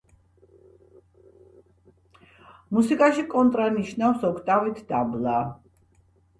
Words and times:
მუსიკაში 2.77 3.27
კონტრა 3.35 3.69
ნიშნავს 3.79 4.27
„ოქტავით 4.33 4.85
დაბლა“. 4.93 5.39